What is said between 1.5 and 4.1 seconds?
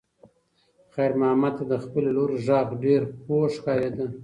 ته د خپلې لور غږ ډېر خوږ ښکارېده.